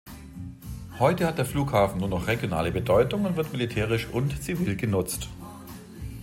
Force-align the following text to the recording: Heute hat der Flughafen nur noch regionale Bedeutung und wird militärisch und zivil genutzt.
Heute 0.97 1.27
hat 1.27 1.37
der 1.37 1.45
Flughafen 1.45 1.99
nur 1.99 2.09
noch 2.09 2.25
regionale 2.25 2.71
Bedeutung 2.71 3.23
und 3.25 3.35
wird 3.35 3.51
militärisch 3.51 4.07
und 4.07 4.41
zivil 4.41 4.75
genutzt. 4.75 5.29